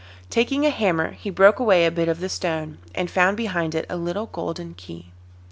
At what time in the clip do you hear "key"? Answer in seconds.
4.73-5.11